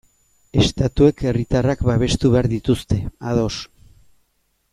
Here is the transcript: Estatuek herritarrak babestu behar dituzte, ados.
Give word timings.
Estatuek 0.61 1.21
herritarrak 1.31 1.83
babestu 1.89 2.33
behar 2.37 2.51
dituzte, 2.55 2.99
ados. 3.35 3.55